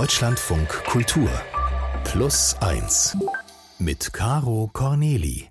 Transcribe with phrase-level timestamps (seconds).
[0.00, 1.28] Deutschlandfunk Kultur
[2.04, 3.18] Plus 1
[3.78, 5.48] mit Caro Corneli.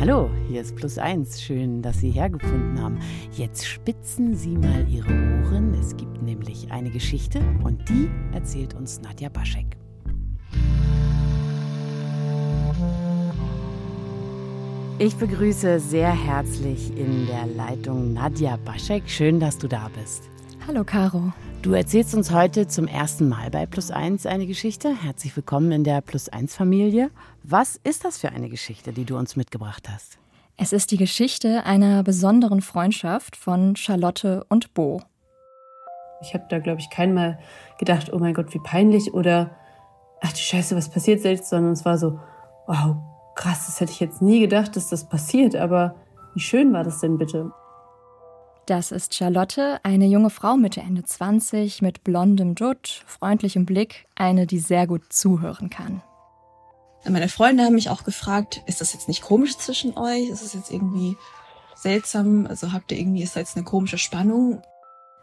[0.00, 1.40] Hallo, hier ist Plus 1.
[1.40, 2.98] Schön, dass Sie hergefunden haben.
[3.30, 5.72] Jetzt spitzen Sie mal Ihre Ohren.
[5.80, 9.76] Es gibt nämlich eine Geschichte und die erzählt uns Nadja Baschek.
[14.98, 19.04] Ich begrüße sehr herzlich in der Leitung Nadja Baschek.
[19.06, 20.24] Schön, dass du da bist.
[20.68, 21.32] Hallo, Caro.
[21.62, 24.92] Du erzählst uns heute zum ersten Mal bei Plus 1 eine Geschichte.
[25.00, 27.12] Herzlich willkommen in der Plus 1 Familie.
[27.44, 30.18] Was ist das für eine Geschichte, die du uns mitgebracht hast?
[30.56, 35.02] Es ist die Geschichte einer besonderen Freundschaft von Charlotte und Bo.
[36.20, 37.38] Ich habe da, glaube ich, keinmal
[37.78, 39.52] gedacht, oh mein Gott, wie peinlich oder
[40.20, 42.18] ach du Scheiße, was passiert jetzt, sondern es war so,
[42.66, 42.96] wow,
[43.36, 45.94] krass, das hätte ich jetzt nie gedacht, dass das passiert, aber
[46.34, 47.52] wie schön war das denn bitte?
[48.66, 54.48] Das ist Charlotte, eine junge Frau Mitte Ende 20 mit blondem Dutt, freundlichem Blick, eine,
[54.48, 56.02] die sehr gut zuhören kann.
[57.08, 60.28] Meine Freunde haben mich auch gefragt, ist das jetzt nicht komisch zwischen euch?
[60.28, 61.16] Ist es jetzt irgendwie
[61.76, 62.48] seltsam?
[62.48, 64.60] Also habt ihr irgendwie, ist da jetzt eine komische Spannung?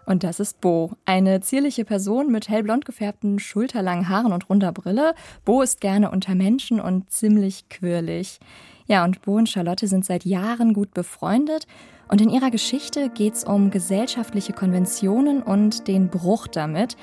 [0.05, 5.15] Und das ist Bo, eine zierliche Person mit hellblond gefärbten, schulterlangen Haaren und runder Brille.
[5.43, 8.39] Bo ist gerne unter Menschen und ziemlich quirlig.
[8.87, 11.67] Ja, und Bo und Charlotte sind seit Jahren gut befreundet.
[12.09, 16.97] Und in ihrer Geschichte geht es um gesellschaftliche Konventionen und den Bruch damit.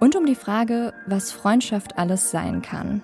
[0.00, 3.02] Und um die Frage, was Freundschaft alles sein kann.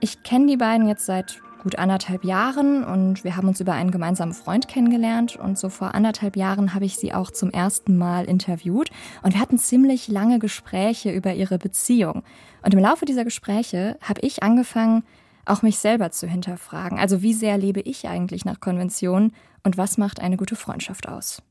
[0.00, 3.90] Ich kenne die beiden jetzt seit gut anderthalb Jahren und wir haben uns über einen
[3.90, 8.24] gemeinsamen Freund kennengelernt und so vor anderthalb Jahren habe ich sie auch zum ersten Mal
[8.24, 8.90] interviewt
[9.22, 12.22] und wir hatten ziemlich lange Gespräche über ihre Beziehung.
[12.64, 15.04] Und im Laufe dieser Gespräche habe ich angefangen,
[15.44, 16.98] auch mich selber zu hinterfragen.
[16.98, 21.42] Also wie sehr lebe ich eigentlich nach Konventionen und was macht eine gute Freundschaft aus?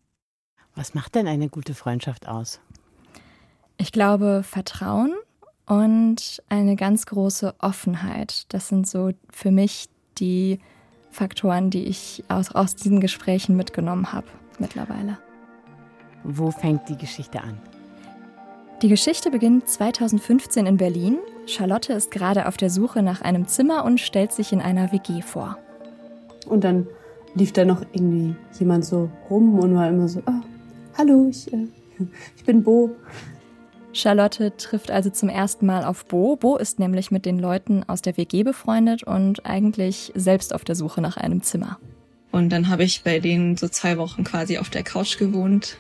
[0.76, 2.60] Was macht denn eine gute Freundschaft aus?
[3.78, 5.14] Ich glaube Vertrauen
[5.66, 8.46] und eine ganz große Offenheit.
[8.54, 10.60] Das sind so für mich die
[11.10, 14.28] Faktoren, die ich aus, aus diesen Gesprächen mitgenommen habe
[14.60, 15.18] mittlerweile.
[16.24, 17.58] Wo fängt die Geschichte an?
[18.82, 21.18] Die Geschichte beginnt 2015 in Berlin.
[21.50, 25.22] Charlotte ist gerade auf der Suche nach einem Zimmer und stellt sich in einer WG
[25.22, 25.58] vor.
[26.48, 26.88] Und dann
[27.36, 30.42] lief da noch irgendwie jemand so rum und war immer so, ah,
[30.98, 31.68] hallo, ich, äh,
[32.38, 32.96] ich bin Bo.
[33.92, 36.36] Charlotte trifft also zum ersten Mal auf Bo.
[36.36, 40.76] Bo ist nämlich mit den Leuten aus der WG befreundet und eigentlich selbst auf der
[40.76, 41.80] Suche nach einem Zimmer.
[42.32, 45.78] Und dann habe ich bei denen so zwei Wochen quasi auf der Couch gewohnt,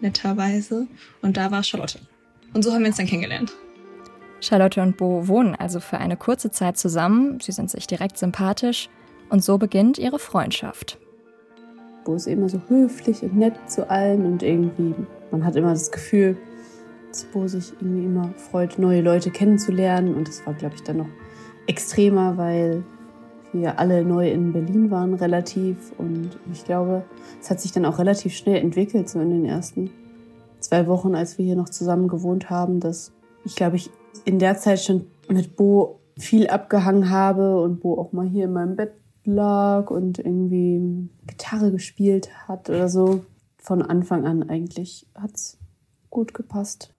[0.00, 0.86] netterweise.
[1.20, 1.98] Und da war Charlotte.
[2.54, 3.52] Und so haben wir uns dann kennengelernt.
[4.40, 7.38] Charlotte und Bo wohnen also für eine kurze Zeit zusammen.
[7.40, 8.88] Sie sind sich direkt sympathisch.
[9.28, 10.98] Und so beginnt ihre Freundschaft.
[12.04, 14.94] Bo ist immer so höflich und nett zu allen und irgendwie,
[15.30, 16.36] man hat immer das Gefühl,
[17.10, 20.14] dass Bo sich irgendwie immer freut, neue Leute kennenzulernen.
[20.14, 21.08] Und das war, glaube ich, dann noch
[21.66, 22.82] extremer, weil
[23.52, 25.92] wir alle neu in Berlin waren, relativ.
[25.98, 27.04] Und ich glaube,
[27.40, 29.90] es hat sich dann auch relativ schnell entwickelt, so in den ersten
[30.60, 33.12] zwei Wochen, als wir hier noch zusammen gewohnt haben, dass
[33.44, 33.90] ich, glaube ich,
[34.24, 38.52] in der Zeit schon mit Bo viel abgehangen habe und Bo auch mal hier in
[38.52, 38.92] meinem Bett
[39.24, 43.24] lag und irgendwie Gitarre gespielt hat oder so.
[43.58, 45.58] Von Anfang an eigentlich hat's
[46.08, 46.94] gut gepasst.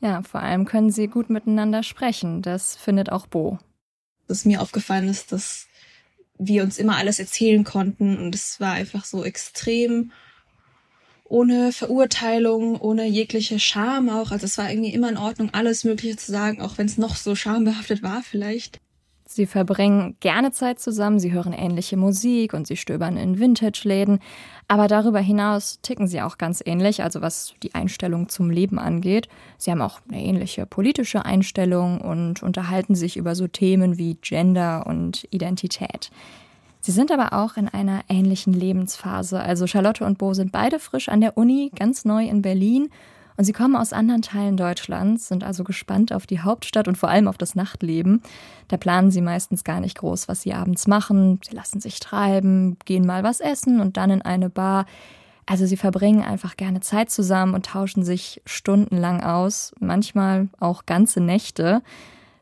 [0.00, 2.42] Ja, vor allem können sie gut miteinander sprechen.
[2.42, 3.58] Das findet auch Bo.
[4.28, 5.66] Was mir aufgefallen ist, dass
[6.38, 10.12] wir uns immer alles erzählen konnten und es war einfach so extrem
[11.24, 14.30] ohne Verurteilung, ohne jegliche Scham auch.
[14.30, 17.16] Also es war irgendwie immer in Ordnung, alles Mögliche zu sagen, auch wenn es noch
[17.16, 18.78] so schambehaftet war vielleicht.
[19.26, 24.18] Sie verbringen gerne Zeit zusammen, sie hören ähnliche Musik und sie stöbern in Vintage-Läden.
[24.68, 29.28] Aber darüber hinaus ticken sie auch ganz ähnlich, also was die Einstellung zum Leben angeht.
[29.56, 34.86] Sie haben auch eine ähnliche politische Einstellung und unterhalten sich über so Themen wie Gender
[34.86, 36.10] und Identität.
[36.84, 39.40] Sie sind aber auch in einer ähnlichen Lebensphase.
[39.40, 42.90] Also Charlotte und Bo sind beide frisch an der Uni, ganz neu in Berlin
[43.38, 47.08] und sie kommen aus anderen Teilen Deutschlands, sind also gespannt auf die Hauptstadt und vor
[47.08, 48.20] allem auf das Nachtleben.
[48.68, 51.40] Da planen sie meistens gar nicht groß, was sie abends machen.
[51.42, 54.84] Sie lassen sich treiben, gehen mal was essen und dann in eine Bar.
[55.46, 61.22] Also sie verbringen einfach gerne Zeit zusammen und tauschen sich stundenlang aus, manchmal auch ganze
[61.22, 61.80] Nächte.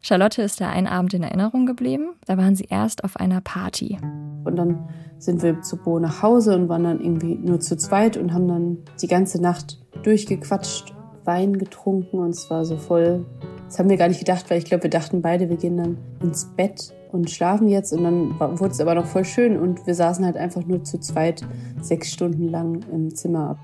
[0.04, 2.16] Charlotte ist da einen Abend in Erinnerung geblieben.
[2.26, 3.99] Da waren sie erst auf einer Party.
[4.44, 4.88] Und dann
[5.19, 8.49] sind wir zu Bo nach Hause und waren dann irgendwie nur zu zweit und haben
[8.49, 10.93] dann die ganze Nacht durchgequatscht,
[11.25, 13.25] Wein getrunken und es war so voll.
[13.69, 15.99] Das haben wir gar nicht gedacht, weil ich glaube, wir dachten beide, wir gehen dann
[16.20, 19.94] ins Bett und schlafen jetzt und dann wurde es aber noch voll schön und wir
[19.94, 21.43] saßen halt einfach nur zu zweit
[21.81, 23.58] sechs Stunden lang im Zimmer ab.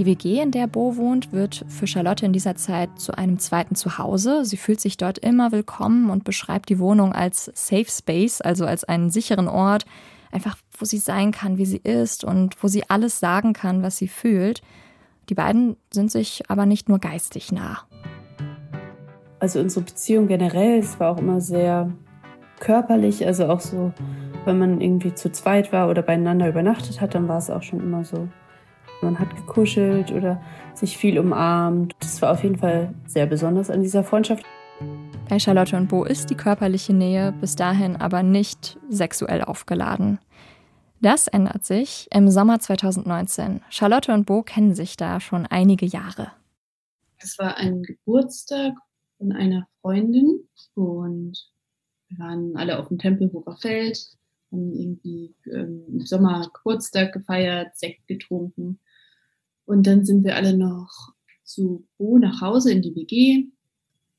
[0.00, 3.74] Die WG, in der Bo wohnt, wird für Charlotte in dieser Zeit zu einem zweiten
[3.74, 4.46] Zuhause.
[4.46, 8.82] Sie fühlt sich dort immer willkommen und beschreibt die Wohnung als Safe Space, also als
[8.84, 9.84] einen sicheren Ort,
[10.32, 13.98] einfach wo sie sein kann, wie sie ist und wo sie alles sagen kann, was
[13.98, 14.62] sie fühlt.
[15.28, 17.80] Die beiden sind sich aber nicht nur geistig nah.
[19.38, 21.92] Also unsere Beziehung generell, es war auch immer sehr
[22.58, 23.92] körperlich, also auch so,
[24.46, 27.80] wenn man irgendwie zu zweit war oder beieinander übernachtet hat, dann war es auch schon
[27.80, 28.30] immer so
[29.02, 30.42] man hat gekuschelt oder
[30.74, 31.94] sich viel umarmt.
[32.00, 34.44] Das war auf jeden Fall sehr besonders an dieser Freundschaft.
[35.28, 40.18] Bei Charlotte und Bo ist die körperliche Nähe bis dahin aber nicht sexuell aufgeladen.
[41.00, 43.62] Das ändert sich im Sommer 2019.
[43.70, 46.32] Charlotte und Bo kennen sich da schon einige Jahre.
[47.18, 48.74] Es war ein Geburtstag
[49.18, 51.38] von einer Freundin und
[52.08, 53.98] wir waren alle auf dem Tempelhofer Feld,
[54.50, 58.80] haben irgendwie ähm, im Sommer Geburtstag gefeiert, Sekt getrunken
[59.70, 61.14] und dann sind wir alle noch
[61.44, 63.46] zu Bo nach Hause in die WG.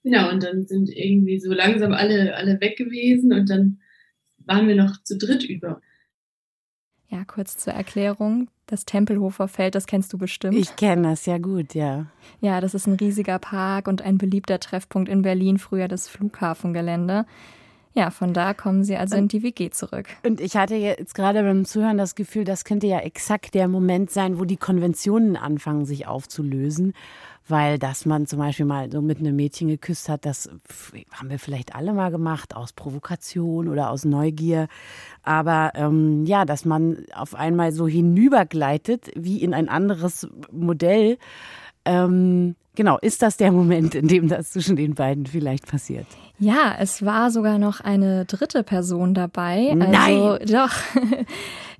[0.04, 3.82] Genau, und dann sind irgendwie so langsam alle, alle weg gewesen und dann
[4.38, 5.82] waren wir noch zu dritt über.
[7.10, 8.50] Ja, kurz zur Erklärung.
[8.66, 10.56] Das Tempelhofer Feld, das kennst du bestimmt.
[10.56, 12.08] Ich kenne das ja gut, ja.
[12.40, 17.26] Ja, das ist ein riesiger Park und ein beliebter Treffpunkt in Berlin, früher das Flughafengelände.
[17.94, 20.08] Ja, von da kommen sie also in die WG zurück.
[20.26, 24.12] Und ich hatte jetzt gerade beim Zuhören das Gefühl, das könnte ja exakt der Moment
[24.12, 26.94] sein, wo die Konventionen anfangen, sich aufzulösen.
[27.48, 30.50] Weil, dass man zum Beispiel mal so mit einem Mädchen geküsst hat, das
[31.12, 34.68] haben wir vielleicht alle mal gemacht, aus Provokation oder aus Neugier.
[35.24, 41.18] Aber ähm, ja, dass man auf einmal so hinübergleitet wie in ein anderes Modell.
[41.84, 46.08] Ähm, genau, ist das der Moment, in dem das zwischen den beiden vielleicht passiert?
[46.40, 49.74] Ja, es war sogar noch eine dritte Person dabei.
[49.76, 49.94] Nein.
[49.94, 50.74] Also doch.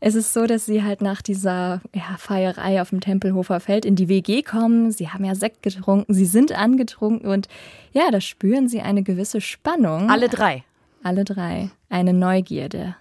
[0.04, 3.96] Es ist so, dass sie halt nach dieser ja, Feierei auf dem Tempelhofer Feld in
[3.96, 4.90] die WG kommen.
[4.90, 7.48] Sie haben ja Sekt getrunken, sie sind angetrunken und
[7.94, 10.10] ja, da spüren sie eine gewisse Spannung.
[10.10, 10.64] Alle drei.
[11.04, 11.70] Alle drei.
[11.88, 12.96] Eine Neugierde.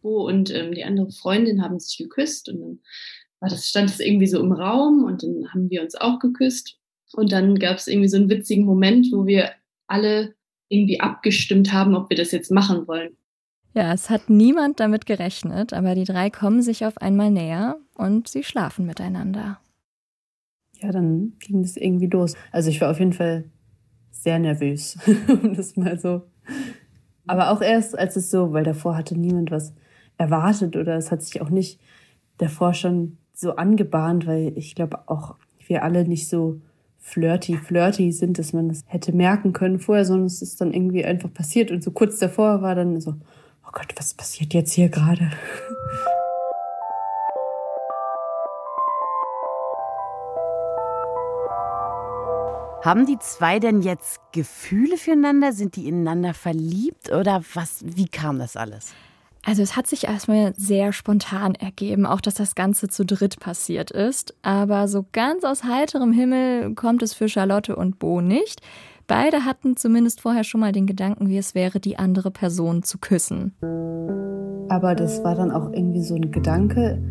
[0.00, 2.80] Bo und ähm, die andere Freundin haben sich geküsst und dann
[3.40, 6.78] war das, stand es irgendwie so im Raum und dann haben wir uns auch geküsst.
[7.14, 9.50] Und dann gab es irgendwie so einen witzigen Moment, wo wir
[9.86, 10.34] alle
[10.68, 13.16] irgendwie abgestimmt haben, ob wir das jetzt machen wollen.
[13.74, 18.28] Ja, es hat niemand damit gerechnet, aber die drei kommen sich auf einmal näher und
[18.28, 19.60] sie schlafen miteinander.
[20.80, 22.34] Ja, dann ging das irgendwie los.
[22.52, 23.44] Also ich war auf jeden Fall
[24.10, 24.98] sehr nervös,
[25.28, 26.22] um das mal so.
[27.26, 29.74] Aber auch erst, als es so, weil davor hatte niemand was
[30.16, 31.80] erwartet oder es hat sich auch nicht
[32.38, 35.36] davor schon so angebahnt, weil ich glaube auch
[35.66, 36.60] wir alle nicht so
[37.00, 41.04] flirty, flirty sind, dass man das hätte merken können vorher, sondern es ist dann irgendwie
[41.04, 43.14] einfach passiert und so kurz davor war dann so,
[43.66, 45.30] oh Gott, was passiert jetzt hier gerade?
[52.82, 55.52] Haben die zwei denn jetzt Gefühle füreinander?
[55.52, 57.80] Sind die ineinander verliebt oder was?
[57.84, 58.94] Wie kam das alles?
[59.44, 63.90] Also es hat sich erstmal sehr spontan ergeben, auch dass das Ganze zu dritt passiert
[63.90, 64.34] ist.
[64.42, 68.60] Aber so ganz aus heiterem Himmel kommt es für Charlotte und Bo nicht.
[69.06, 72.98] Beide hatten zumindest vorher schon mal den Gedanken, wie es wäre, die andere Person zu
[72.98, 73.54] küssen.
[74.68, 77.02] Aber das war dann auch irgendwie so ein Gedanke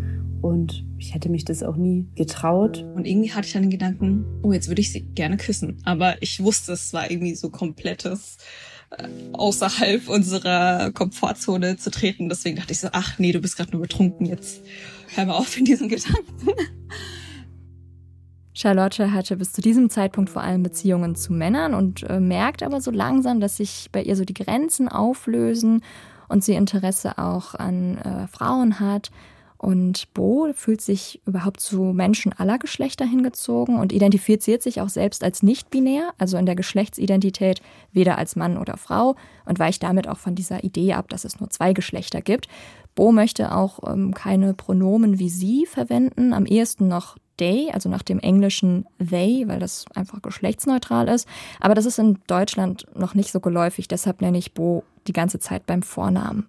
[0.41, 2.85] und ich hätte mich das auch nie getraut.
[2.95, 5.81] Und irgendwie hatte ich dann den Gedanken, oh, jetzt würde ich sie gerne küssen.
[5.83, 8.37] Aber ich wusste, es war irgendwie so komplettes
[9.33, 12.29] außerhalb unserer Komfortzone zu treten.
[12.29, 14.61] Deswegen dachte ich so, ach nee, du bist gerade nur betrunken, jetzt
[15.15, 16.49] hör mal auf in diesen Gedanken.
[18.53, 22.81] Charlotte hatte bis zu diesem Zeitpunkt vor allem Beziehungen zu Männern und äh, merkt aber
[22.81, 25.81] so langsam, dass sich bei ihr so die Grenzen auflösen
[26.27, 29.11] und sie Interesse auch an äh, Frauen hat.
[29.59, 35.21] Und Bo fühlt sich überhaupt zu Menschen aller Geschlechter hingezogen und identifiziert sich auch selbst
[35.21, 37.61] als nicht-binär, also in der Geschlechtsidentität
[37.91, 41.41] weder als Mann oder Frau und weicht damit auch von dieser Idee ab, dass es
[41.41, 42.47] nur zwei Geschlechter gibt.
[42.95, 48.03] Bo möchte auch ähm, keine Pronomen wie sie verwenden, am ehesten noch they, also nach
[48.03, 51.27] dem englischen they, weil das einfach geschlechtsneutral ist.
[51.59, 55.39] Aber das ist in Deutschland noch nicht so geläufig, deshalb nenne ich Bo die ganze
[55.39, 56.47] Zeit beim Vornamen.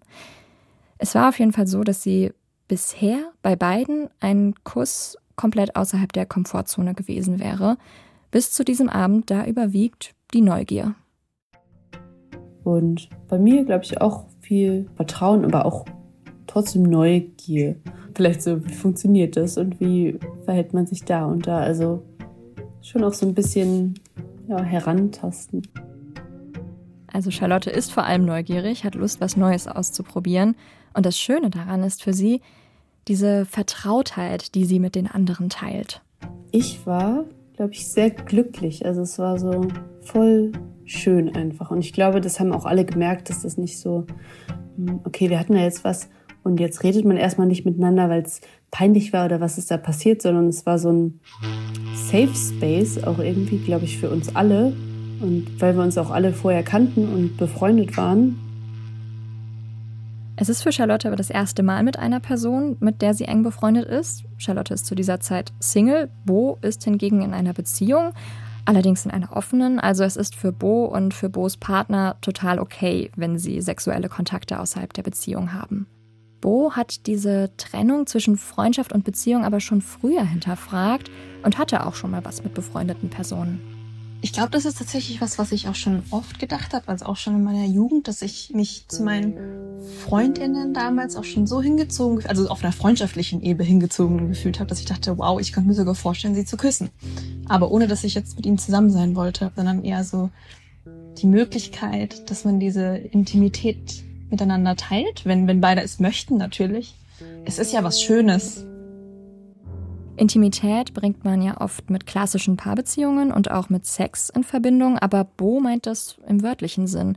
[0.98, 2.32] Es war auf jeden Fall so, dass sie
[2.70, 7.76] bisher bei beiden ein Kuss komplett außerhalb der Komfortzone gewesen wäre.
[8.30, 10.94] Bis zu diesem Abend, da überwiegt die Neugier.
[12.62, 15.84] Und bei mir glaube ich auch viel Vertrauen, aber auch
[16.46, 17.74] trotzdem Neugier.
[18.14, 21.58] Vielleicht so, wie funktioniert das und wie verhält man sich da und da?
[21.58, 22.04] Also
[22.82, 23.94] schon auch so ein bisschen
[24.46, 25.66] ja, herantasten.
[27.12, 30.54] Also Charlotte ist vor allem neugierig, hat Lust, was Neues auszuprobieren.
[30.94, 32.40] Und das Schöne daran ist für sie,
[33.08, 36.02] diese Vertrautheit, die sie mit den anderen teilt.
[36.52, 37.24] ich war,
[37.56, 38.84] glaube ich, sehr glücklich.
[38.84, 39.68] Also es war so
[40.02, 40.52] voll
[40.84, 41.70] schön einfach.
[41.70, 44.06] Und ich glaube, das haben auch alle gemerkt, dass das nicht so,
[44.76, 46.08] hm, okay, wir hatten ja jetzt was
[46.42, 48.40] und jetzt redet man erstmal nicht miteinander, weil es
[48.70, 51.20] peinlich war oder was ist da passiert, sondern es war so ein
[51.94, 54.72] Safe Space auch irgendwie, glaube ich, für uns alle.
[55.20, 58.38] Und weil wir uns auch alle vorher kannten und befreundet waren.
[60.40, 63.42] Es ist für Charlotte aber das erste Mal mit einer Person, mit der sie eng
[63.42, 64.24] befreundet ist.
[64.38, 68.14] Charlotte ist zu dieser Zeit Single, Bo ist hingegen in einer Beziehung,
[68.64, 69.78] allerdings in einer offenen.
[69.78, 74.60] Also es ist für Bo und für Bos Partner total okay, wenn sie sexuelle Kontakte
[74.60, 75.86] außerhalb der Beziehung haben.
[76.40, 81.10] Bo hat diese Trennung zwischen Freundschaft und Beziehung aber schon früher hinterfragt
[81.42, 83.79] und hatte auch schon mal was mit befreundeten Personen.
[84.22, 87.16] Ich glaube, das ist tatsächlich was, was ich auch schon oft gedacht habe, also auch
[87.16, 89.34] schon in meiner Jugend, dass ich mich zu meinen
[90.04, 94.80] Freundinnen damals auch schon so hingezogen, also auf einer freundschaftlichen Ebene hingezogen gefühlt habe, dass
[94.80, 96.90] ich dachte, wow, ich könnte mir sogar vorstellen, sie zu küssen.
[97.48, 100.28] Aber ohne, dass ich jetzt mit ihnen zusammen sein wollte, sondern eher so
[101.16, 106.94] die Möglichkeit, dass man diese Intimität miteinander teilt, wenn, wenn beide es möchten natürlich.
[107.46, 108.64] Es ist ja was Schönes.
[110.20, 115.24] Intimität bringt man ja oft mit klassischen Paarbeziehungen und auch mit Sex in Verbindung, aber
[115.24, 117.16] Bo meint das im wörtlichen Sinn.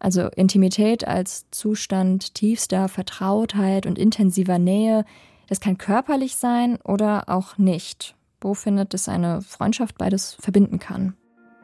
[0.00, 5.04] Also Intimität als Zustand tiefster Vertrautheit und intensiver Nähe,
[5.48, 8.16] das kann körperlich sein oder auch nicht.
[8.40, 11.14] Bo findet, dass eine Freundschaft beides verbinden kann.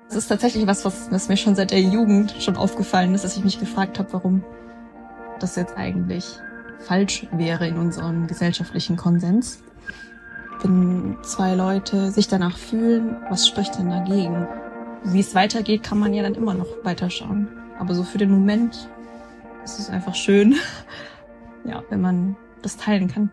[0.08, 3.36] Es ist tatsächlich was, was, was mir schon seit der Jugend schon aufgefallen ist, dass
[3.36, 4.44] ich mich gefragt habe, warum
[5.40, 6.38] das jetzt eigentlich
[6.78, 9.64] falsch wäre in unserem gesellschaftlichen Konsens.
[10.66, 14.48] Wenn zwei Leute sich danach fühlen, was spricht denn dagegen?
[15.04, 17.46] Wie es weitergeht, kann man ja dann immer noch weiterschauen.
[17.78, 18.88] Aber so für den Moment
[19.62, 20.56] ist es einfach schön,
[21.64, 23.30] ja, wenn man das teilen kann.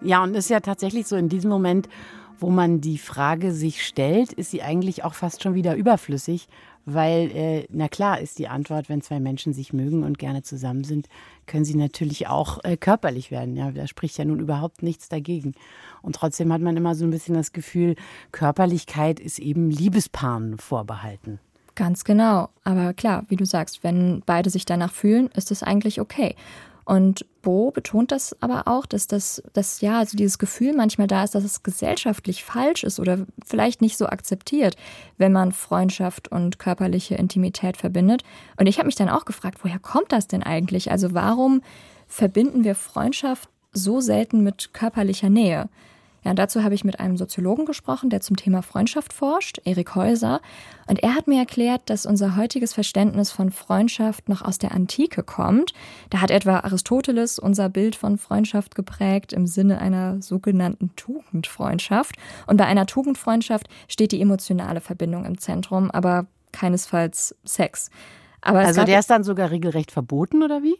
[0.00, 1.90] Ja, und ist ja tatsächlich so in diesem Moment,
[2.38, 6.48] wo man die Frage sich stellt, ist sie eigentlich auch fast schon wieder überflüssig,
[6.84, 10.84] weil, äh, na klar ist die Antwort, wenn zwei Menschen sich mögen und gerne zusammen
[10.84, 11.08] sind,
[11.46, 13.56] können sie natürlich auch äh, körperlich werden.
[13.56, 15.54] Ja, da spricht ja nun überhaupt nichts dagegen.
[16.02, 17.94] Und trotzdem hat man immer so ein bisschen das Gefühl,
[18.32, 21.38] Körperlichkeit ist eben Liebespaaren vorbehalten.
[21.74, 22.48] Ganz genau.
[22.64, 26.36] Aber klar, wie du sagst, wenn beide sich danach fühlen, ist es eigentlich okay.
[26.84, 31.24] Und Bo betont das aber auch, dass das, dass ja, also dieses Gefühl manchmal da
[31.24, 34.76] ist, dass es gesellschaftlich falsch ist oder vielleicht nicht so akzeptiert,
[35.18, 38.22] wenn man Freundschaft und körperliche Intimität verbindet.
[38.56, 40.90] Und ich habe mich dann auch gefragt, woher kommt das denn eigentlich?
[40.90, 41.62] Also warum
[42.06, 45.68] verbinden wir Freundschaft so selten mit körperlicher Nähe?
[46.24, 50.40] Ja, dazu habe ich mit einem Soziologen gesprochen, der zum Thema Freundschaft forscht, Erik Häuser.
[50.86, 55.24] Und er hat mir erklärt, dass unser heutiges Verständnis von Freundschaft noch aus der Antike
[55.24, 55.72] kommt.
[56.10, 62.14] Da hat etwa Aristoteles unser Bild von Freundschaft geprägt im Sinne einer sogenannten Tugendfreundschaft.
[62.46, 67.90] Und bei einer Tugendfreundschaft steht die emotionale Verbindung im Zentrum, aber keinesfalls Sex.
[68.42, 70.76] Aber also der ist dann sogar regelrecht verboten, oder wie?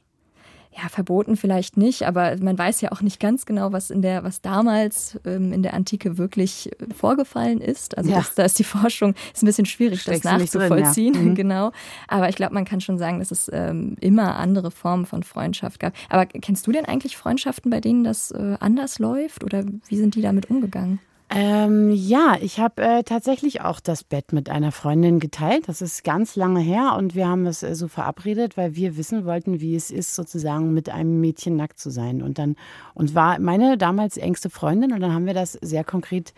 [0.74, 4.24] Ja, verboten vielleicht nicht, aber man weiß ja auch nicht ganz genau, was in der,
[4.24, 7.98] was damals ähm, in der Antike wirklich äh, vorgefallen ist.
[7.98, 8.16] Also ja.
[8.16, 11.30] das, da ist die Forschung ist ein bisschen schwierig, Steckst das nachzuvollziehen, drin, ja.
[11.30, 11.34] mhm.
[11.34, 11.72] genau.
[12.08, 15.78] Aber ich glaube, man kann schon sagen, dass es ähm, immer andere Formen von Freundschaft
[15.78, 15.92] gab.
[16.08, 20.14] Aber kennst du denn eigentlich Freundschaften, bei denen das äh, anders läuft oder wie sind
[20.14, 21.00] die damit umgegangen?
[21.34, 25.66] Ähm, ja, ich habe äh, tatsächlich auch das Bett mit einer Freundin geteilt.
[25.66, 29.24] Das ist ganz lange her und wir haben es äh, so verabredet, weil wir wissen
[29.24, 32.20] wollten, wie es ist, sozusagen mit einem Mädchen nackt zu sein.
[32.20, 32.56] Und dann
[32.92, 36.34] und war meine damals engste Freundin und dann haben wir das sehr konkret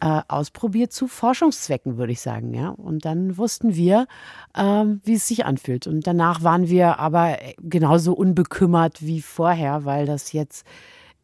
[0.00, 2.68] äh, ausprobiert zu Forschungszwecken, würde ich sagen, ja.
[2.68, 4.06] Und dann wussten wir,
[4.54, 5.86] ähm, wie es sich anfühlt.
[5.86, 10.66] Und danach waren wir aber äh, genauso unbekümmert wie vorher, weil das jetzt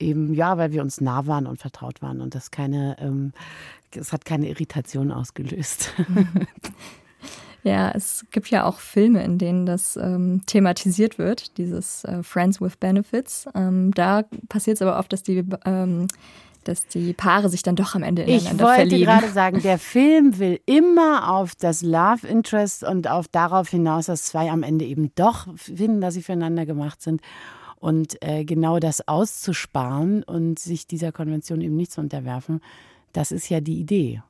[0.00, 3.32] eben, ja, weil wir uns nah waren und vertraut waren und das keine, ähm,
[3.94, 5.92] es hat keine Irritation ausgelöst.
[7.62, 12.60] Ja, es gibt ja auch Filme, in denen das ähm, thematisiert wird, dieses äh, Friends
[12.60, 13.46] with Benefits.
[13.54, 16.06] Ähm, da passiert es aber oft, dass die, ähm,
[16.64, 19.02] dass die Paare sich dann doch am Ende ineinander verlieben.
[19.02, 23.68] Ich wollte gerade sagen, der Film will immer auf das Love Interest und auf darauf
[23.68, 27.20] hinaus, dass zwei am Ende eben doch finden, dass sie füreinander gemacht sind.
[27.80, 32.60] Und äh, genau das auszusparen und sich dieser Konvention eben nicht zu unterwerfen,
[33.12, 34.22] das ist ja die Idee.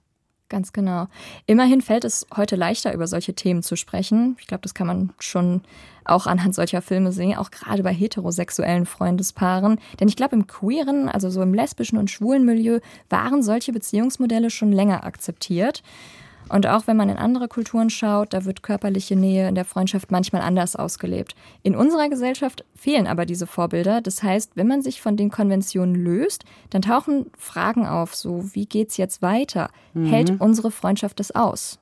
[0.48, 1.06] Ganz genau.
[1.46, 4.36] Immerhin fällt es heute leichter, über solche Themen zu sprechen.
[4.40, 5.62] Ich glaube, das kann man schon
[6.04, 9.78] auch anhand solcher Filme sehen, auch gerade bei heterosexuellen Freundespaaren.
[10.00, 14.50] Denn ich glaube, im queeren, also so im lesbischen und schwulen Milieu, waren solche Beziehungsmodelle
[14.50, 15.84] schon länger akzeptiert.
[16.50, 20.10] Und auch wenn man in andere Kulturen schaut, da wird körperliche Nähe in der Freundschaft
[20.10, 21.36] manchmal anders ausgelebt.
[21.62, 24.00] In unserer Gesellschaft fehlen aber diese Vorbilder.
[24.00, 28.66] Das heißt, wenn man sich von den Konventionen löst, dann tauchen Fragen auf, so wie
[28.66, 29.70] geht's jetzt weiter?
[29.94, 30.06] Mhm.
[30.06, 31.78] Hält unsere Freundschaft das aus?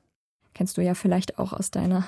[0.53, 2.05] Kennst du ja vielleicht auch aus deiner,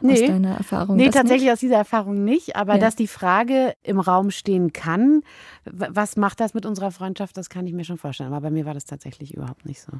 [0.00, 0.12] nee.
[0.12, 0.96] aus deiner Erfahrung.
[0.96, 1.52] Nee, tatsächlich nicht?
[1.52, 2.56] aus dieser Erfahrung nicht.
[2.56, 2.78] Aber ja.
[2.78, 5.22] dass die Frage im Raum stehen kann,
[5.64, 8.32] was macht das mit unserer Freundschaft, das kann ich mir schon vorstellen.
[8.32, 9.92] Aber bei mir war das tatsächlich überhaupt nicht so.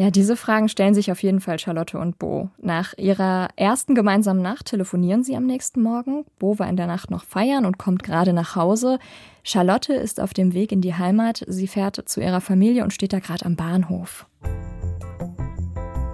[0.00, 2.48] Ja, diese Fragen stellen sich auf jeden Fall Charlotte und Bo.
[2.56, 6.24] Nach ihrer ersten gemeinsamen Nacht telefonieren sie am nächsten Morgen.
[6.38, 8.98] Bo war in der Nacht noch feiern und kommt gerade nach Hause.
[9.42, 11.44] Charlotte ist auf dem Weg in die Heimat.
[11.46, 14.26] Sie fährt zu ihrer Familie und steht da gerade am Bahnhof.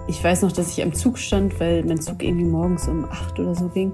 [0.09, 3.39] Ich weiß noch, dass ich am Zug stand, weil mein Zug irgendwie morgens um acht
[3.39, 3.93] oder so ging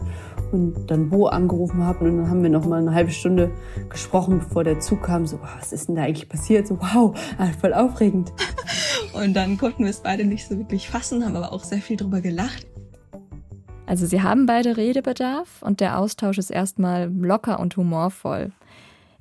[0.53, 3.51] und dann Bo angerufen habe und dann haben wir noch mal eine halbe Stunde
[3.89, 5.25] gesprochen, bevor der Zug kam.
[5.25, 6.67] So, was ist denn da eigentlich passiert?
[6.67, 8.31] So, wow, ah, voll aufregend.
[9.13, 11.97] Und dann konnten wir es beide nicht so wirklich fassen, haben aber auch sehr viel
[11.97, 12.65] drüber gelacht.
[13.85, 18.51] Also sie haben beide Redebedarf und der Austausch ist erstmal locker und humorvoll.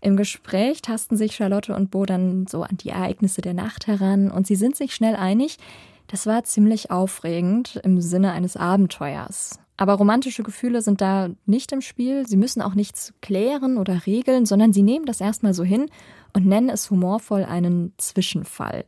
[0.01, 4.31] Im Gespräch tasten sich Charlotte und Bo dann so an die Ereignisse der Nacht heran
[4.31, 5.59] und sie sind sich schnell einig,
[6.07, 9.62] das war ziemlich aufregend im Sinne eines Abenteuers.
[9.77, 12.27] Aber romantische Gefühle sind da nicht im Spiel.
[12.27, 15.87] Sie müssen auch nichts klären oder regeln, sondern sie nehmen das erstmal so hin
[16.35, 18.85] und nennen es humorvoll einen Zwischenfall.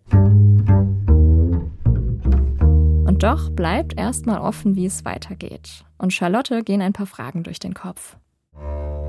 [3.06, 5.84] Und doch bleibt erstmal offen, wie es weitergeht.
[5.98, 8.16] Und Charlotte gehen ein paar Fragen durch den Kopf.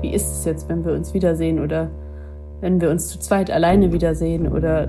[0.00, 1.90] Wie ist es jetzt, wenn wir uns wiedersehen oder
[2.60, 4.86] wenn wir uns zu zweit alleine wiedersehen oder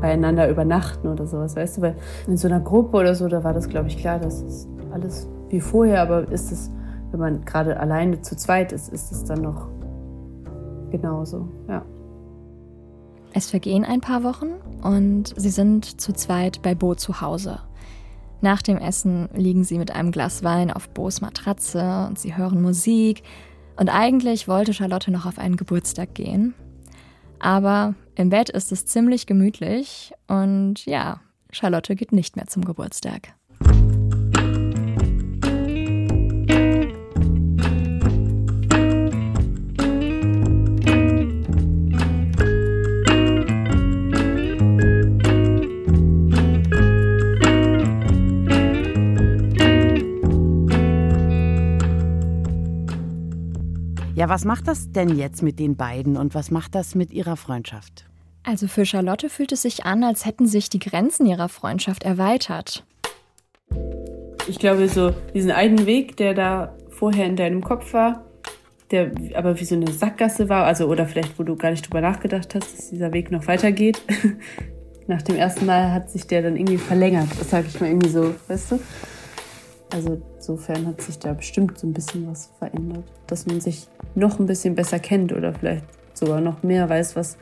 [0.00, 1.82] beieinander übernachten oder sowas, weißt du?
[1.82, 4.68] Weil in so einer Gruppe oder so, da war das, glaube ich, klar, das ist
[4.92, 6.70] alles wie vorher, aber ist es,
[7.10, 9.68] wenn man gerade alleine zu zweit ist, ist es dann noch
[10.90, 11.84] genauso, ja.
[13.32, 17.60] Es vergehen ein paar Wochen und sie sind zu zweit bei Bo zu Hause.
[18.40, 22.62] Nach dem Essen liegen sie mit einem Glas Wein auf Bo's Matratze und sie hören
[22.62, 23.22] Musik.
[23.76, 26.54] Und eigentlich wollte Charlotte noch auf einen Geburtstag gehen.
[27.38, 33.34] Aber im Bett ist es ziemlich gemütlich und ja, Charlotte geht nicht mehr zum Geburtstag.
[54.20, 57.38] Ja, was macht das denn jetzt mit den beiden und was macht das mit ihrer
[57.38, 58.04] Freundschaft?
[58.42, 62.84] Also für Charlotte fühlt es sich an, als hätten sich die Grenzen ihrer Freundschaft erweitert.
[64.46, 68.26] Ich glaube, so diesen einen Weg, der da vorher in deinem Kopf war,
[68.90, 72.02] der aber wie so eine Sackgasse war, also oder vielleicht, wo du gar nicht drüber
[72.02, 74.02] nachgedacht hast, dass dieser Weg noch weitergeht.
[75.06, 77.28] Nach dem ersten Mal hat sich der dann irgendwie verlängert.
[77.38, 78.80] Das sage ich mal irgendwie so, weißt du?
[79.90, 84.38] Also insofern hat sich da bestimmt so ein bisschen was verändert, dass man sich noch
[84.38, 87.36] ein bisschen besser kennt oder vielleicht sogar noch mehr weiß, was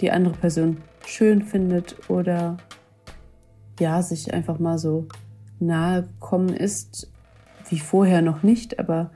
[0.00, 2.56] die andere Person schön findet oder
[3.80, 5.06] ja, sich einfach mal so
[5.60, 7.10] nahe gekommen ist,
[7.68, 9.10] wie vorher noch nicht, aber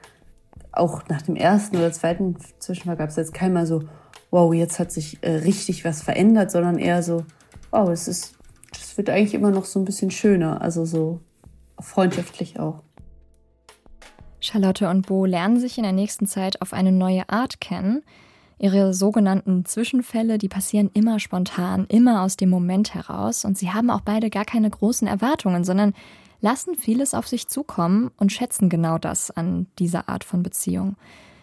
[0.72, 3.84] auch nach dem ersten oder zweiten Zwischenfall gab es jetzt keinmal so,
[4.30, 7.24] wow, jetzt hat sich äh, richtig was verändert, sondern eher so,
[7.70, 8.34] wow, es ist,
[8.72, 11.20] das wird eigentlich immer noch so ein bisschen schöner, also so
[11.82, 12.82] freundschaftlich auch.
[14.40, 18.02] Charlotte und Bo lernen sich in der nächsten Zeit auf eine neue Art kennen.
[18.58, 23.44] Ihre sogenannten Zwischenfälle, die passieren immer spontan, immer aus dem Moment heraus.
[23.44, 25.94] Und sie haben auch beide gar keine großen Erwartungen, sondern
[26.40, 30.96] lassen vieles auf sich zukommen und schätzen genau das an dieser Art von Beziehung.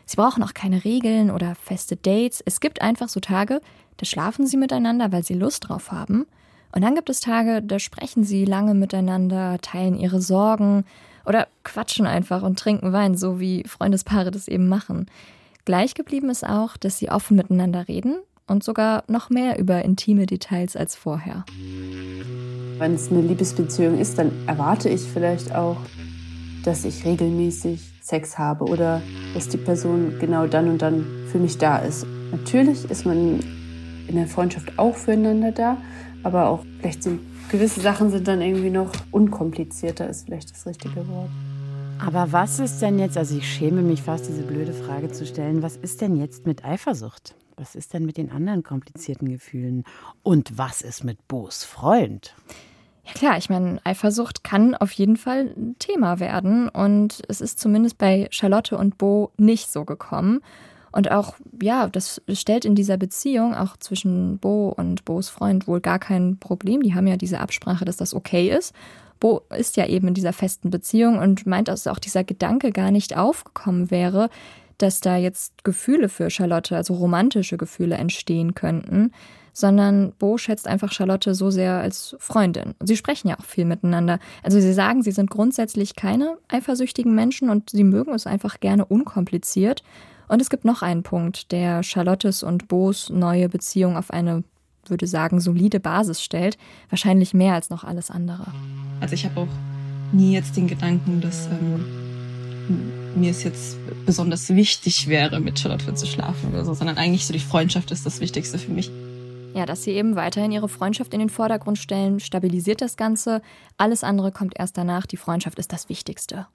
[0.06, 2.42] Sie brauchen auch keine Regeln oder feste Dates.
[2.46, 3.62] Es gibt einfach so Tage,
[3.98, 6.26] da schlafen sie miteinander, weil sie Lust drauf haben.
[6.72, 10.86] Und dann gibt es Tage, da sprechen sie lange miteinander, teilen ihre Sorgen
[11.26, 15.08] oder quatschen einfach und trinken Wein, so wie Freundespaare das eben machen.
[15.66, 20.26] Gleich geblieben ist auch, dass sie offen miteinander reden und sogar noch mehr über intime
[20.26, 21.46] Details als vorher.
[22.78, 25.78] Wenn es eine Liebesbeziehung ist, dann erwarte ich vielleicht auch,
[26.64, 29.02] dass ich regelmäßig Sex habe oder
[29.34, 32.06] dass die Person genau dann und dann für mich da ist.
[32.32, 33.40] Natürlich ist man
[34.08, 35.78] in der Freundschaft auch füreinander da,
[36.24, 41.08] aber auch vielleicht sind gewisse Sachen sind dann irgendwie noch unkomplizierter, ist vielleicht das richtige
[41.08, 41.30] Wort.
[42.00, 45.62] Aber was ist denn jetzt, also ich schäme mich fast, diese blöde Frage zu stellen,
[45.62, 47.36] was ist denn jetzt mit Eifersucht?
[47.58, 49.84] Was ist denn mit den anderen komplizierten Gefühlen?
[50.24, 52.36] Und was ist mit Bo's Freund?
[53.04, 57.60] Ja klar, ich meine, Eifersucht kann auf jeden Fall ein Thema werden und es ist
[57.60, 60.42] zumindest bei Charlotte und Bo nicht so gekommen.
[60.92, 65.82] Und auch, ja, das stellt in dieser Beziehung auch zwischen Bo und Bos Freund wohl
[65.82, 66.82] gar kein Problem.
[66.82, 68.74] Die haben ja diese Absprache, dass das okay ist.
[69.20, 72.92] Bo ist ja eben in dieser festen Beziehung und meint, dass auch dieser Gedanke gar
[72.92, 74.30] nicht aufgekommen wäre,
[74.78, 79.12] dass da jetzt Gefühle für Charlotte, also romantische Gefühle entstehen könnten,
[79.52, 82.76] sondern Bo schätzt einfach Charlotte so sehr als Freundin.
[82.80, 84.20] Und sie sprechen ja auch viel miteinander.
[84.42, 88.86] Also sie sagen, sie sind grundsätzlich keine eifersüchtigen Menschen und sie mögen es einfach gerne
[88.86, 89.84] unkompliziert.
[90.30, 94.44] Und es gibt noch einen Punkt, der Charlottes und Bo's neue Beziehung auf eine,
[94.88, 96.58] würde sagen, solide Basis stellt.
[96.90, 98.46] Wahrscheinlich mehr als noch alles andere.
[99.02, 99.48] Also ich habe auch
[100.14, 101.84] nie jetzt den Gedanken, dass ähm,
[103.16, 107.34] mir es jetzt besonders wichtig wäre, mit Charlotte zu schlafen oder so, sondern eigentlich so
[107.34, 108.92] die Freundschaft ist das Wichtigste für mich.
[109.56, 113.42] Ja, dass sie eben weiterhin ihre Freundschaft in den Vordergrund stellen, stabilisiert das Ganze.
[113.78, 115.08] Alles andere kommt erst danach.
[115.08, 116.46] Die Freundschaft ist das Wichtigste.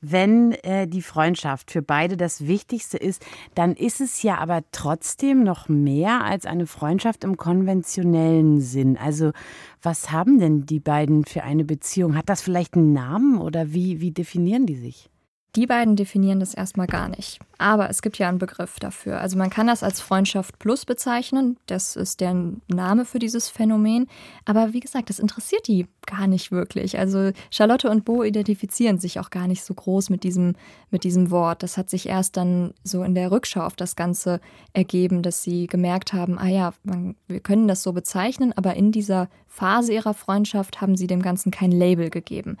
[0.00, 5.42] Wenn äh, die Freundschaft für beide das Wichtigste ist, dann ist es ja aber trotzdem
[5.42, 8.98] noch mehr als eine Freundschaft im konventionellen Sinn.
[8.98, 9.32] Also
[9.80, 12.14] was haben denn die beiden für eine Beziehung?
[12.14, 15.08] Hat das vielleicht einen Namen oder wie, wie definieren die sich?
[15.56, 17.38] Die beiden definieren das erstmal gar nicht.
[17.56, 19.22] Aber es gibt ja einen Begriff dafür.
[19.22, 21.56] Also man kann das als Freundschaft Plus bezeichnen.
[21.64, 22.34] Das ist der
[22.68, 24.06] Name für dieses Phänomen.
[24.44, 26.98] Aber wie gesagt, das interessiert die gar nicht wirklich.
[26.98, 30.56] Also Charlotte und Bo identifizieren sich auch gar nicht so groß mit diesem,
[30.90, 31.62] mit diesem Wort.
[31.62, 34.42] Das hat sich erst dann so in der Rückschau auf das Ganze
[34.74, 38.92] ergeben, dass sie gemerkt haben, ah ja, man, wir können das so bezeichnen, aber in
[38.92, 42.58] dieser Phase ihrer Freundschaft haben sie dem Ganzen kein Label gegeben.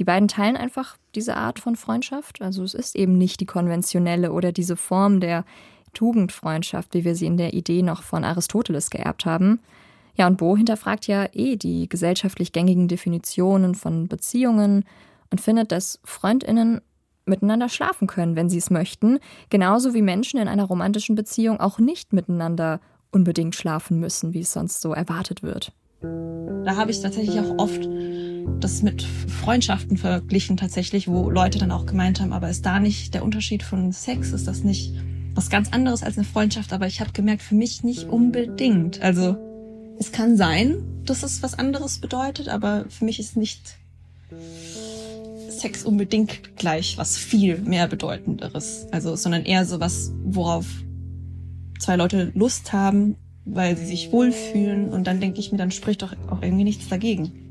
[0.00, 2.42] Die beiden teilen einfach diese Art von Freundschaft.
[2.42, 5.44] Also es ist eben nicht die konventionelle oder diese Form der
[5.92, 9.60] Tugendfreundschaft, wie wir sie in der Idee noch von Aristoteles geerbt haben.
[10.16, 14.84] Ja, und Bo hinterfragt ja eh die gesellschaftlich gängigen Definitionen von Beziehungen
[15.30, 16.80] und findet, dass Freundinnen
[17.26, 21.78] miteinander schlafen können, wenn sie es möchten, genauso wie Menschen in einer romantischen Beziehung auch
[21.78, 25.72] nicht miteinander unbedingt schlafen müssen, wie es sonst so erwartet wird.
[26.02, 27.82] Da habe ich tatsächlich auch oft
[28.60, 33.14] das mit Freundschaften verglichen tatsächlich, wo Leute dann auch gemeint haben, aber ist da nicht
[33.14, 34.32] der Unterschied von Sex?
[34.32, 34.94] Ist das nicht
[35.34, 36.72] was ganz anderes als eine Freundschaft?
[36.72, 39.02] Aber ich habe gemerkt, für mich nicht unbedingt.
[39.02, 39.36] Also
[39.98, 43.76] es kann sein, dass es was anderes bedeutet, aber für mich ist nicht
[45.48, 48.86] Sex unbedingt gleich was viel mehr bedeutenderes.
[48.90, 50.66] Also, sondern eher so was, worauf
[51.78, 54.88] zwei Leute Lust haben, weil sie sich wohlfühlen.
[54.88, 57.43] Und dann denke ich mir, dann spricht doch auch irgendwie nichts dagegen.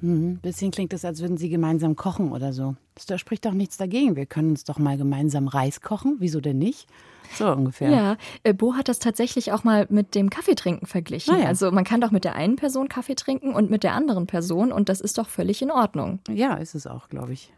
[0.00, 0.38] Mhm.
[0.38, 2.76] Bisschen klingt es, als würden Sie gemeinsam kochen oder so.
[3.06, 4.16] Da spricht doch nichts dagegen.
[4.16, 6.16] Wir können uns doch mal gemeinsam Reis kochen.
[6.18, 6.88] Wieso denn nicht?
[7.34, 7.90] So ungefähr.
[7.90, 11.34] Ja, äh, Bo hat das tatsächlich auch mal mit dem Kaffeetrinken verglichen.
[11.34, 11.46] Ah, ja.
[11.46, 14.72] Also man kann doch mit der einen Person Kaffee trinken und mit der anderen Person
[14.72, 16.20] und das ist doch völlig in Ordnung.
[16.28, 17.52] Ja, ist es auch, glaube ich.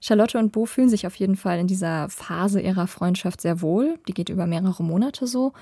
[0.00, 3.98] Charlotte und Bo fühlen sich auf jeden Fall in dieser Phase ihrer Freundschaft sehr wohl.
[4.08, 5.52] Die geht über mehrere Monate so.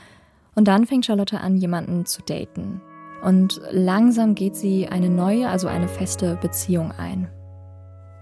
[0.55, 2.81] Und dann fängt Charlotte an, jemanden zu daten.
[3.25, 7.29] Und langsam geht sie eine neue, also eine feste Beziehung ein.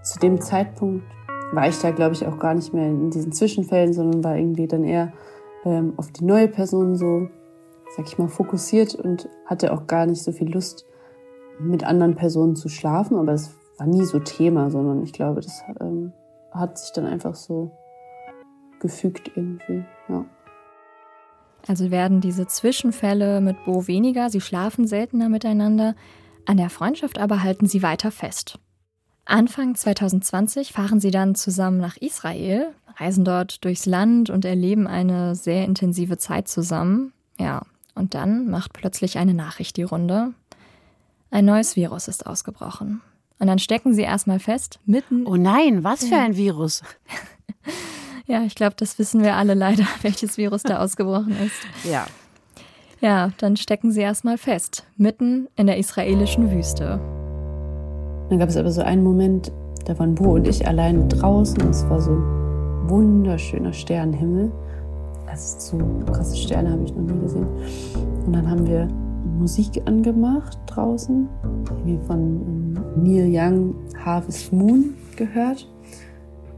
[0.01, 1.03] Zu dem Zeitpunkt
[1.51, 4.67] war ich da, glaube ich, auch gar nicht mehr in diesen Zwischenfällen, sondern war irgendwie
[4.67, 5.11] dann eher
[5.65, 7.27] ähm, auf die neue Person so,
[7.95, 10.85] sag ich mal, fokussiert und hatte auch gar nicht so viel Lust,
[11.59, 13.17] mit anderen Personen zu schlafen.
[13.17, 16.13] Aber es war nie so Thema, sondern ich glaube, das ähm,
[16.51, 17.71] hat sich dann einfach so
[18.79, 20.25] gefügt irgendwie, ja.
[21.67, 25.95] Also werden diese Zwischenfälle mit Bo weniger, sie schlafen seltener miteinander,
[26.45, 28.59] an der Freundschaft aber halten sie weiter fest.
[29.25, 35.35] Anfang 2020 fahren sie dann zusammen nach Israel, reisen dort durchs Land und erleben eine
[35.35, 37.13] sehr intensive Zeit zusammen.
[37.39, 37.61] Ja,
[37.95, 40.33] und dann macht plötzlich eine Nachricht die Runde.
[41.31, 43.01] Ein neues Virus ist ausgebrochen.
[43.39, 45.25] Und dann stecken sie erstmal fest, mitten.
[45.25, 46.81] Oh nein, was für ein Virus?
[48.25, 51.89] Ja, ich glaube, das wissen wir alle leider, welches Virus da ausgebrochen ist.
[51.89, 52.05] Ja.
[53.01, 57.01] Ja, dann stecken sie erstmal fest, mitten in der israelischen Wüste.
[58.29, 59.51] Dann gab es aber so einen Moment,
[59.85, 64.51] da waren Bo und ich alleine draußen und es war so ein wunderschöner Sternenhimmel.
[65.27, 67.47] Also so krasse Sterne habe ich noch nie gesehen.
[68.25, 68.87] Und dann haben wir
[69.37, 71.27] Musik angemacht draußen,
[71.83, 75.67] wie von ähm, Neil Young Harvest Moon gehört.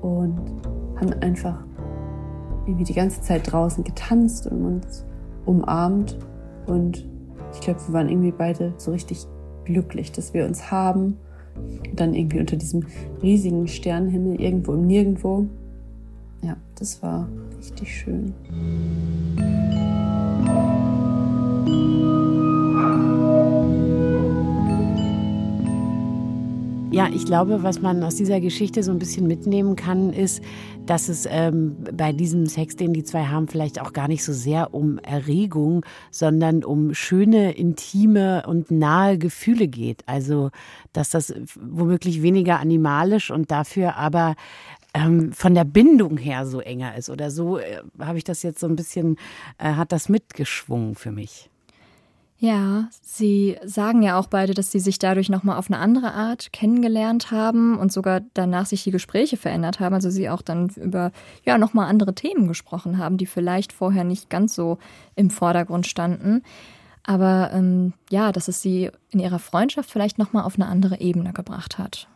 [0.01, 0.39] Und
[0.99, 1.63] haben einfach
[2.65, 5.05] irgendwie die ganze Zeit draußen getanzt und uns
[5.45, 6.17] umarmt.
[6.65, 7.05] Und
[7.53, 9.25] ich glaube, wir waren irgendwie beide so richtig
[9.65, 11.17] glücklich, dass wir uns haben.
[11.55, 12.86] Und dann irgendwie unter diesem
[13.21, 15.45] riesigen Sternenhimmel irgendwo im Nirgendwo.
[16.41, 18.34] Ja, das war richtig schön.
[26.91, 30.41] Ja, ich glaube, was man aus dieser Geschichte so ein bisschen mitnehmen kann, ist,
[30.86, 34.32] dass es ähm, bei diesem Sex, den die zwei haben, vielleicht auch gar nicht so
[34.32, 40.04] sehr um Erregung, sondern um schöne, intime und nahe Gefühle geht.
[40.06, 40.52] Also,
[40.93, 44.36] dass das womöglich weniger animalisch und dafür aber
[44.93, 47.10] ähm, von der Bindung her so enger ist.
[47.10, 49.17] Oder so äh, habe ich das jetzt so ein bisschen,
[49.58, 51.50] äh, hat das mitgeschwungen für mich.
[52.45, 56.53] Ja, sie sagen ja auch beide, dass sie sich dadurch nochmal auf eine andere Art
[56.53, 59.95] kennengelernt haben und sogar danach sich die Gespräche verändert haben.
[59.95, 61.12] Also sie auch dann über
[61.43, 64.77] ja nochmal andere Themen gesprochen haben, die vielleicht vorher nicht ganz so
[65.15, 66.43] im Vordergrund standen.
[67.01, 71.34] Aber ähm, ja, dass es sie in ihrer Freundschaft vielleicht nochmal auf eine andere Ebene
[71.34, 72.08] gebracht hat.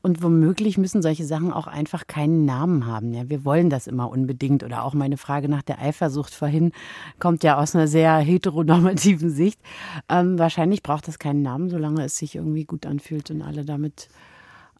[0.00, 3.12] Und womöglich müssen solche Sachen auch einfach keinen Namen haben.
[3.12, 4.62] Ja, wir wollen das immer unbedingt.
[4.62, 6.72] Oder auch meine Frage nach der Eifersucht vorhin
[7.18, 9.60] kommt ja aus einer sehr heteronormativen Sicht.
[10.08, 14.08] Ähm, wahrscheinlich braucht das keinen Namen, solange es sich irgendwie gut anfühlt und alle damit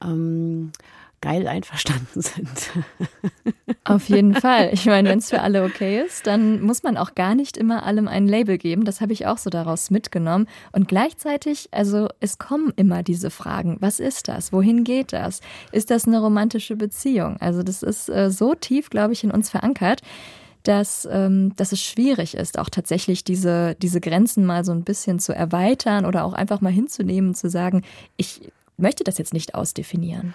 [0.03, 0.73] ähm,
[1.21, 2.71] geil einverstanden sind.
[3.85, 4.71] Auf jeden Fall.
[4.73, 7.85] Ich meine, wenn es für alle okay ist, dann muss man auch gar nicht immer
[7.85, 8.85] allem ein Label geben.
[8.85, 10.47] Das habe ich auch so daraus mitgenommen.
[10.73, 13.79] Und gleichzeitig, also es kommen immer diese Fragen.
[13.81, 14.53] Was ist das?
[14.53, 15.41] Wohin geht das?
[15.73, 17.37] Ist das eine romantische Beziehung?
[17.41, 20.03] Also das ist äh, so tief, glaube ich, in uns verankert.
[20.65, 25.19] Dass, ähm, dass es schwierig ist, auch tatsächlich diese, diese Grenzen mal so ein bisschen
[25.19, 27.85] zu erweitern oder auch einfach mal hinzunehmen zu sagen,
[28.17, 30.35] ich möchte das jetzt nicht ausdefinieren.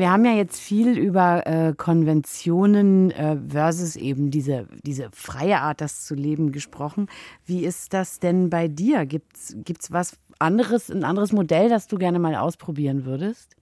[0.00, 5.82] Wir haben ja jetzt viel über äh, Konventionen äh, versus eben diese, diese freie Art,
[5.82, 7.06] das zu leben, gesprochen.
[7.44, 9.04] Wie ist das denn bei dir?
[9.04, 13.54] Gibt es was anderes, ein anderes Modell, das du gerne mal ausprobieren würdest?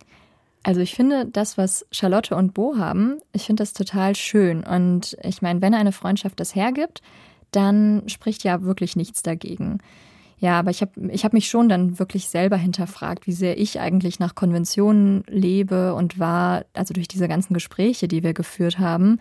[0.62, 4.64] Also ich finde das, was Charlotte und Bo haben, ich finde das total schön.
[4.64, 7.02] Und ich meine, wenn eine Freundschaft das hergibt,
[7.50, 9.78] dann spricht ja wirklich nichts dagegen.
[10.40, 13.80] Ja, aber ich habe ich hab mich schon dann wirklich selber hinterfragt, wie sehr ich
[13.80, 19.18] eigentlich nach Konventionen lebe und war, also durch diese ganzen Gespräche, die wir geführt haben,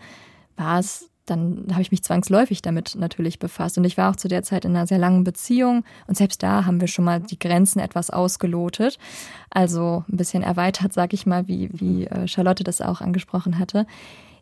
[0.56, 3.78] war es, dann habe ich mich zwangsläufig damit natürlich befasst.
[3.78, 6.64] Und ich war auch zu der Zeit in einer sehr langen Beziehung und selbst da
[6.64, 8.98] haben wir schon mal die Grenzen etwas ausgelotet.
[9.50, 13.86] Also ein bisschen erweitert, sag ich mal, wie, wie äh, Charlotte das auch angesprochen hatte.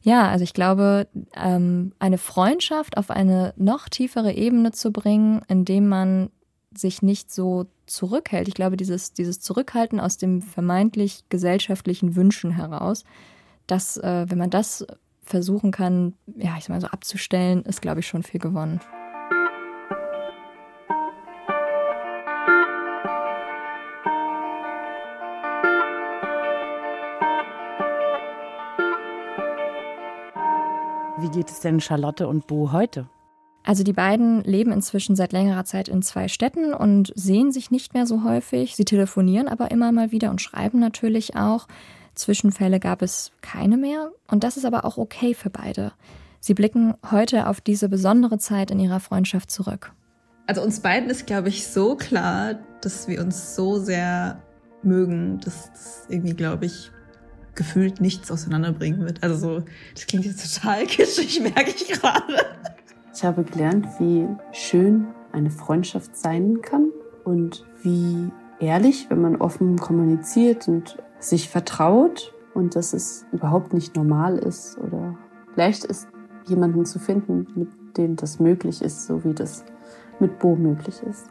[0.07, 5.89] Ja, also ich glaube, ähm, eine Freundschaft auf eine noch tiefere Ebene zu bringen, indem
[5.89, 6.31] man
[6.73, 8.47] sich nicht so zurückhält.
[8.47, 13.03] Ich glaube, dieses, dieses Zurückhalten aus dem vermeintlich gesellschaftlichen Wünschen heraus,
[13.67, 14.87] dass, äh, wenn man das
[15.25, 18.81] versuchen kann, ja, ich sag mal so abzustellen, ist, glaube ich, schon viel gewonnen.
[31.37, 33.11] Geht es denn Charlotte und Bo heute?
[33.63, 37.93] Also die beiden leben inzwischen seit längerer Zeit in zwei Städten und sehen sich nicht
[37.93, 38.75] mehr so häufig.
[38.75, 41.67] Sie telefonieren aber immer mal wieder und schreiben natürlich auch.
[42.15, 45.93] Zwischenfälle gab es keine mehr und das ist aber auch okay für beide.
[46.41, 49.93] Sie blicken heute auf diese besondere Zeit in ihrer Freundschaft zurück.
[50.47, 54.43] Also uns beiden ist, glaube ich, so klar, dass wir uns so sehr
[54.83, 56.93] mögen, dass das irgendwie, glaube ich,
[57.57, 59.23] gefühlt nichts auseinanderbringen wird.
[59.23, 59.63] Also so,
[59.95, 62.47] das klingt jetzt total kitschig, merke ich gerade.
[63.15, 66.91] Ich habe gelernt, wie schön eine Freundschaft sein kann
[67.25, 73.97] und wie ehrlich, wenn man offen kommuniziert und sich vertraut und dass es überhaupt nicht
[73.97, 75.17] normal ist oder
[75.57, 76.09] leicht ist,
[76.47, 79.65] jemanden zu finden, mit dem das möglich ist, so wie das
[80.21, 81.29] mit Bo möglich ist.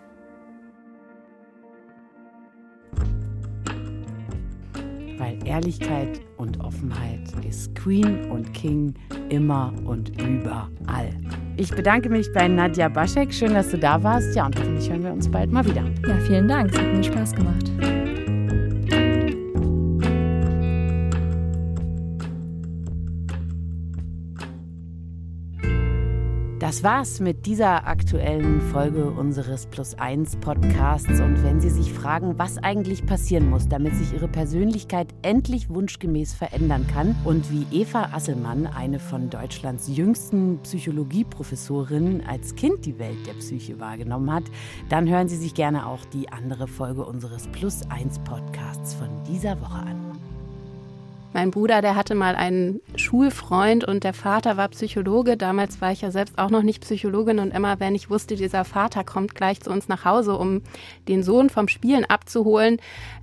[5.46, 8.94] Ehrlichkeit und Offenheit ist Queen und King
[9.30, 11.10] immer und überall.
[11.58, 13.34] Ich bedanke mich bei Nadja Baschek.
[13.34, 14.36] Schön, dass du da warst.
[14.36, 15.84] Ja, und hoffentlich hören wir uns bald mal wieder.
[16.08, 16.72] Ja, vielen Dank.
[16.72, 17.95] Es hat mir Spaß gemacht.
[26.76, 31.22] Das war's mit dieser aktuellen Folge unseres Plus 1 Podcasts.
[31.22, 36.34] Und wenn Sie sich fragen, was eigentlich passieren muss, damit sich Ihre Persönlichkeit endlich wunschgemäß
[36.34, 43.26] verändern kann und wie Eva Asselmann, eine von Deutschlands jüngsten Psychologieprofessorinnen, als Kind die Welt
[43.26, 44.44] der Psyche wahrgenommen hat,
[44.90, 49.62] dann hören Sie sich gerne auch die andere Folge unseres Plus 1 Podcasts von dieser
[49.62, 50.15] Woche an.
[51.36, 55.36] Mein Bruder, der hatte mal einen Schulfreund und der Vater war Psychologe.
[55.36, 58.64] Damals war ich ja selbst auch noch nicht Psychologin und immer, wenn ich wusste, dieser
[58.64, 60.62] Vater kommt gleich zu uns nach Hause, um
[61.10, 62.78] den Sohn vom Spielen abzuholen,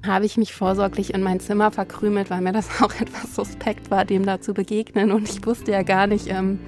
[0.06, 4.04] habe ich mich vorsorglich in mein Zimmer verkrümelt, weil mir das auch etwas suspekt war,
[4.04, 5.10] dem da zu begegnen.
[5.10, 6.60] Und ich wusste ja gar nicht, ähm,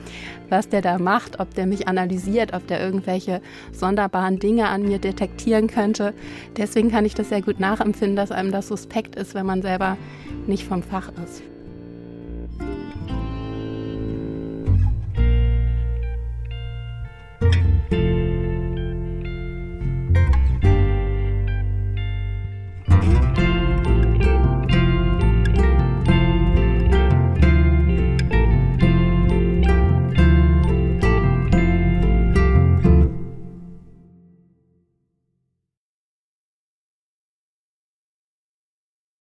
[0.49, 4.99] was der da macht, ob der mich analysiert, ob der irgendwelche sonderbaren Dinge an mir
[4.99, 6.15] detektieren könnte.
[6.57, 9.99] Deswegen kann ich das sehr gut nachempfinden, dass einem das suspekt ist, wenn man selber
[10.47, 11.43] nicht vom Fach ist.